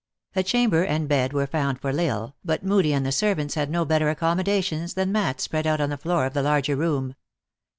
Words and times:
A 0.35 0.41
chamber 0.41 0.83
and 0.83 1.07
bed 1.07 1.31
were 1.31 1.45
found 1.45 1.79
for 1.79 1.91
L 1.91 1.99
Isle, 1.99 2.35
but 2.43 2.63
Moodie 2.65 2.91
and 2.91 3.05
the 3.05 3.11
servants 3.11 3.53
had 3.53 3.69
no 3.69 3.85
better 3.85 4.09
accommodations 4.09 4.95
than 4.95 5.11
mats 5.11 5.43
spread 5.43 5.67
on 5.67 5.91
the 5.91 5.95
floor 5.95 6.25
of 6.25 6.33
the 6.33 6.41
larger 6.41 6.75
room. 6.75 7.13